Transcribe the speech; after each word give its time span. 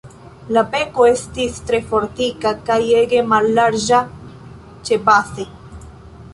La 0.55 0.61
beko 0.75 1.05
estis 1.09 1.59
tre 1.67 1.81
fortika 1.91 2.55
kaj 2.71 2.79
ege 3.03 3.21
mallarĝa 3.35 4.03
ĉebaze. 4.91 5.51